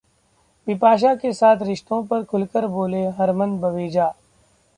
[0.67, 4.13] बिपाशा के साथ रिश्तों पर खुलकर बोले हरमन बवेजा